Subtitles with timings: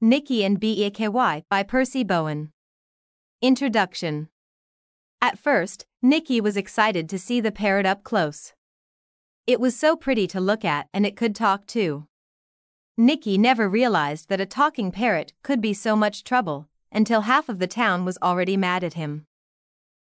[0.00, 1.08] Nicky and BEAKY
[1.50, 2.52] by Percy Bowen.
[3.42, 4.28] Introduction
[5.20, 8.52] At first, Nicky was excited to see the parrot up close.
[9.44, 12.06] It was so pretty to look at and it could talk too.
[12.96, 17.58] Nicky never realized that a talking parrot could be so much trouble until half of
[17.58, 19.26] the town was already mad at him.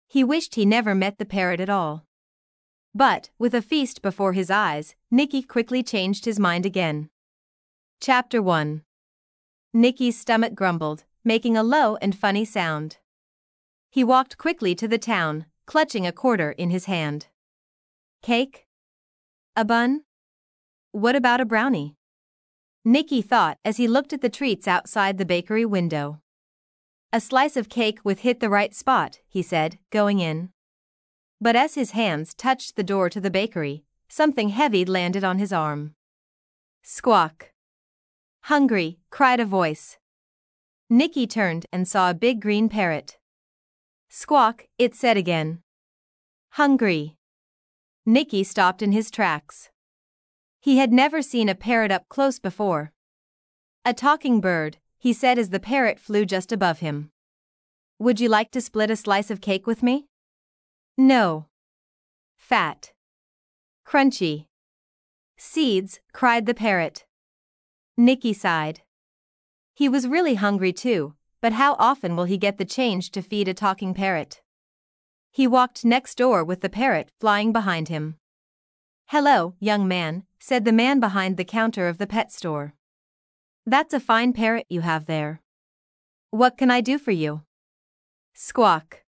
[0.08, 2.04] He wished he never met the parrot at all.
[2.96, 7.12] But, with a feast before his eyes, Nicky quickly changed his mind again.
[8.00, 8.82] Chapter 1
[9.76, 12.98] Nicky's stomach grumbled, making a low and funny sound.
[13.90, 17.28] He walked quickly to the town, clutching a quarter in his hand.
[18.22, 18.68] Cake?
[19.56, 20.04] A bun?
[20.92, 21.96] What about a brownie?
[22.86, 26.22] Nicky thought as he looked at the treats outside the bakery window.
[27.12, 30.50] A slice of cake with hit the right spot, he said, going in.
[31.42, 35.52] But as his hands touched the door to the bakery, something heavy landed on his
[35.52, 35.96] arm.
[36.84, 37.53] Squawk.
[38.48, 39.98] Hungry, cried a voice.
[40.90, 43.18] Nicky turned and saw a big green parrot.
[44.10, 45.64] Squawk, it said again.
[46.50, 47.16] Hungry.
[48.06, 49.70] Nicky stopped in his tracks.
[50.60, 52.92] He had never seen a parrot up close before.
[53.86, 57.12] A talking bird, he said as the parrot flew just above him.
[57.98, 60.08] Would you like to split a slice of cake with me?
[60.98, 61.48] No.
[62.36, 62.92] Fat.
[63.88, 64.48] Crunchy.
[65.38, 67.06] Seeds, cried the parrot.
[67.96, 68.82] Nicky sighed.
[69.74, 73.48] He was really hungry too, but how often will he get the change to feed
[73.48, 74.42] a talking parrot?
[75.32, 78.18] He walked next door with the parrot flying behind him.
[79.08, 82.74] Hello, young man, said the man behind the counter of the pet store.
[83.66, 85.42] That's a fine parrot you have there.
[86.32, 87.44] What can I do for you?
[88.34, 89.04] Squawk.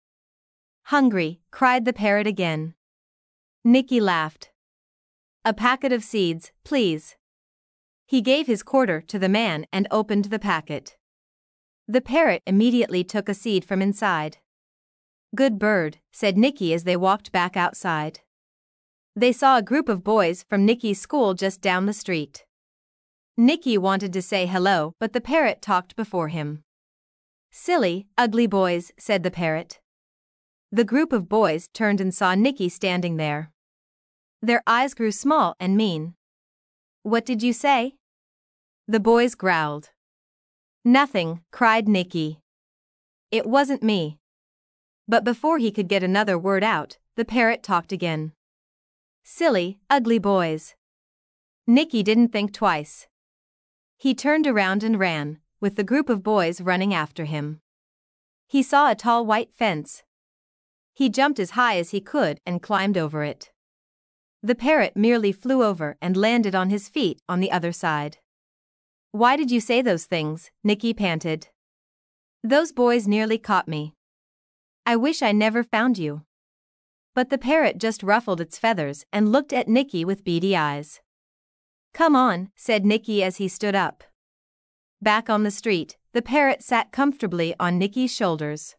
[0.84, 2.74] Hungry, cried the parrot again.
[3.64, 4.50] Nicky laughed.
[5.44, 7.16] A packet of seeds, please.
[8.06, 10.96] He gave his quarter to the man and opened the packet.
[11.88, 14.38] The parrot immediately took a seed from inside.
[15.34, 18.20] Good bird, said Nicky as they walked back outside.
[19.16, 22.44] They saw a group of boys from Nicky's school just down the street.
[23.36, 26.62] Nicky wanted to say hello, but the parrot talked before him.
[27.50, 29.80] Silly, ugly boys, said the parrot.
[30.70, 33.52] The group of boys turned and saw Nicky standing there.
[34.42, 36.14] Their eyes grew small and mean.
[37.04, 37.96] What did you say?
[38.88, 39.90] The boys growled.
[40.86, 42.40] Nothing, cried Nicky.
[43.30, 44.18] It wasn't me.
[45.06, 48.32] But before he could get another word out, the parrot talked again.
[49.22, 50.76] Silly, ugly boys.
[51.66, 53.06] Nicky didn't think twice.
[53.98, 57.60] He turned around and ran, with the group of boys running after him.
[58.48, 60.04] He saw a tall white fence.
[60.94, 63.50] He jumped as high as he could and climbed over it.
[64.44, 68.18] The parrot merely flew over and landed on his feet on the other side.
[69.10, 70.50] Why did you say those things?
[70.62, 71.48] Nicky panted.
[72.42, 73.94] Those boys nearly caught me.
[74.84, 76.26] I wish I never found you.
[77.14, 81.00] But the parrot just ruffled its feathers and looked at Nicky with beady eyes.
[81.94, 84.04] Come on, said Nicky as he stood up.
[85.00, 88.76] Back on the street, the parrot sat comfortably on Nicky's shoulders.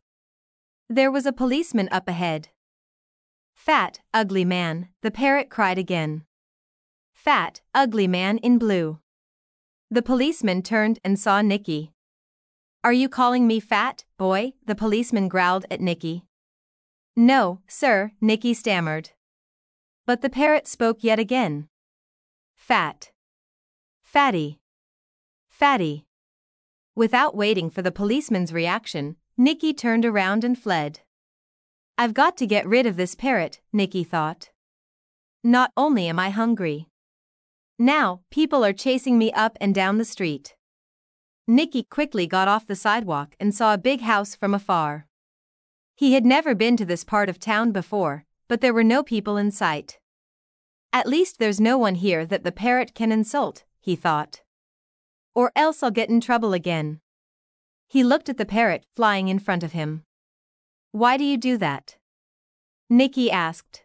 [0.88, 2.50] There was a policeman up ahead.
[3.66, 6.24] Fat, ugly man, the parrot cried again.
[7.16, 9.00] Fat, ugly man in blue.
[9.90, 11.92] The policeman turned and saw Nicky.
[12.84, 14.54] Are you calling me fat, boy?
[14.68, 16.26] The policeman growled at Nicky.
[17.16, 19.10] No, sir, Nicky stammered.
[20.06, 21.68] But the parrot spoke yet again.
[22.56, 23.10] Fat.
[24.04, 24.60] Fatty.
[25.50, 26.06] Fatty.
[26.94, 31.00] Without waiting for the policeman's reaction, Nicky turned around and fled.
[31.98, 34.50] I've got to get rid of this parrot, Nicky thought.
[35.44, 36.90] Not only am I hungry.
[37.80, 40.56] Now, people are chasing me up and down the street.
[41.48, 45.08] Nicky quickly got off the sidewalk and saw a big house from afar.
[45.96, 49.38] He had never been to this part of town before, but there were no people
[49.38, 50.00] in sight.
[50.92, 54.42] At least there's no one here that the parrot can insult, he thought.
[55.34, 57.00] Or else I'll get in trouble again.
[57.88, 60.05] He looked at the parrot flying in front of him.
[60.96, 61.98] Why do you do that?
[62.90, 63.84] Nicky asked.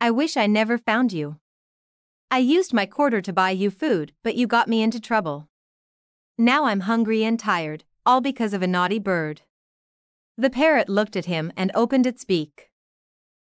[0.00, 1.36] I wish I never found you.
[2.28, 5.48] I used my quarter to buy you food, but you got me into trouble.
[6.36, 9.42] Now I'm hungry and tired, all because of a naughty bird.
[10.36, 12.68] The parrot looked at him and opened its beak.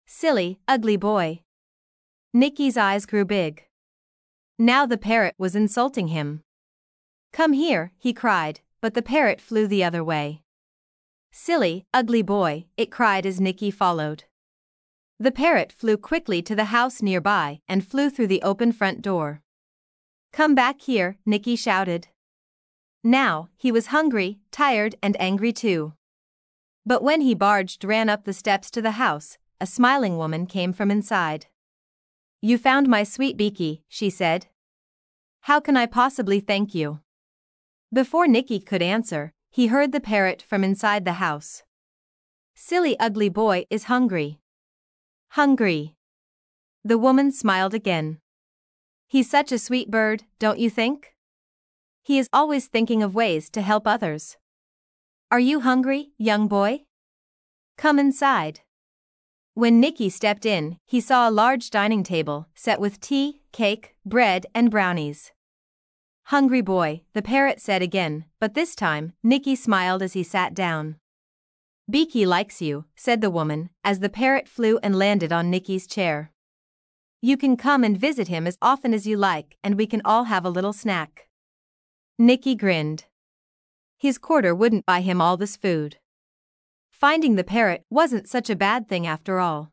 [0.08, 1.44] Silly, ugly boy.
[2.34, 3.68] Nicky's eyes grew big.
[4.58, 6.42] Now the parrot was insulting him.
[7.32, 10.42] Come here, he cried, but the parrot flew the other way.
[11.38, 14.24] Silly, ugly boy, it cried as Nicky followed.
[15.20, 19.42] The parrot flew quickly to the house nearby and flew through the open front door.
[20.32, 22.08] Come back here, Nicky shouted.
[23.04, 25.94] Now, he was hungry, tired, and angry too.
[26.86, 30.72] But when he barged ran up the steps to the house, a smiling woman came
[30.72, 31.48] from inside.
[32.42, 34.48] You found my sweet Beaky, she said.
[35.42, 37.02] How can I possibly thank you?
[37.94, 41.64] Before Nicky could answer, he heard the parrot from inside the house.
[42.56, 44.42] Silly ugly boy is hungry.
[45.30, 45.96] Hungry.
[46.84, 48.20] The woman smiled again.
[49.08, 51.16] He's such a sweet bird, don't you think?
[52.04, 54.36] He is always thinking of ways to help others.
[55.32, 56.82] Are you hungry, young boy?
[57.78, 58.60] Come inside.
[59.54, 64.48] When Nicky stepped in, he saw a large dining table set with tea, cake, bread,
[64.54, 65.32] and brownies.
[66.30, 70.96] Hungry boy, the parrot said again, but this time, Nicky smiled as he sat down.
[71.88, 76.32] Beaky likes you, said the woman, as the parrot flew and landed on Nicky's chair.
[77.22, 80.24] You can come and visit him as often as you like, and we can all
[80.24, 81.28] have a little snack.
[82.18, 83.06] Nicky grinned.
[84.00, 85.98] His quarter wouldn't buy him all this food.
[86.90, 89.72] Finding the parrot wasn't such a bad thing after all.